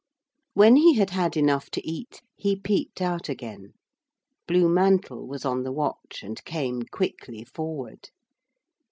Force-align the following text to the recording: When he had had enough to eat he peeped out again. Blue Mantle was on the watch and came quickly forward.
When 0.55 0.77
he 0.77 0.95
had 0.95 1.11
had 1.11 1.37
enough 1.37 1.69
to 1.69 1.87
eat 1.87 2.23
he 2.35 2.55
peeped 2.55 3.01
out 3.03 3.29
again. 3.29 3.73
Blue 4.47 4.67
Mantle 4.67 5.27
was 5.27 5.45
on 5.45 5.61
the 5.61 5.71
watch 5.71 6.21
and 6.23 6.43
came 6.43 6.81
quickly 6.91 7.43
forward. 7.43 8.09